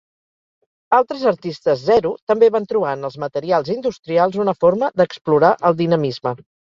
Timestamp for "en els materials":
2.99-3.69